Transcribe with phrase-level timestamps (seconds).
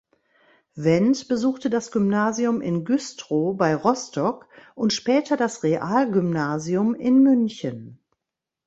[0.73, 7.99] Wendt besuchte das Gymnasium in Güstrow bei Rostock und später das Realgymnasium in München.